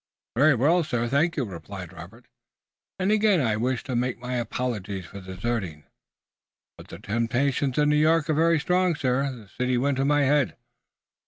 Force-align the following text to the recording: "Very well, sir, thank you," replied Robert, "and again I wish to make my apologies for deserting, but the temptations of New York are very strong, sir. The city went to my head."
"Very 0.35 0.55
well, 0.55 0.83
sir, 0.83 1.07
thank 1.07 1.37
you," 1.37 1.45
replied 1.45 1.93
Robert, 1.93 2.25
"and 2.97 3.11
again 3.11 3.39
I 3.39 3.55
wish 3.55 3.83
to 3.83 3.95
make 3.95 4.17
my 4.17 4.33
apologies 4.37 5.05
for 5.05 5.21
deserting, 5.21 5.83
but 6.75 6.87
the 6.87 6.97
temptations 6.97 7.77
of 7.77 7.87
New 7.87 7.97
York 7.97 8.27
are 8.27 8.33
very 8.33 8.59
strong, 8.59 8.95
sir. 8.95 9.31
The 9.31 9.47
city 9.47 9.77
went 9.77 9.97
to 9.97 10.05
my 10.05 10.23
head." 10.23 10.55